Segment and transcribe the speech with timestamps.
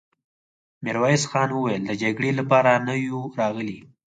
[0.83, 3.79] ميرويس خان وويل: د جګړې له پاره نه يو راغلي!